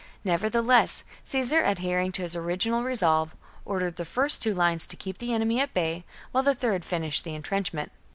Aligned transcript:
Nevertheless, 0.23 1.03
Caesar, 1.25 1.61
adhering 1.63 2.11
to 2.13 2.23
his 2.23 2.35
original 2.35 2.81
resolve, 2.81 3.35
ordered 3.65 3.97
the 3.97 4.03
first 4.03 4.41
two 4.41 4.55
lines 4.55 4.87
to 4.87 4.95
keep 4.97 5.19
the 5.19 5.31
enemy 5.31 5.59
at 5.59 5.75
bay, 5.75 6.05
while 6.31 6.41
the 6.43 6.55
third 6.55 6.83
finished 6.83 7.23
the 7.23 7.35
entrenchment. 7.35 7.91